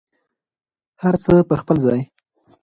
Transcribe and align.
هر 1.01 1.15
څه 1.23 1.31
په 1.49 1.55
خپل 1.61 1.77
ځای. 1.85 2.01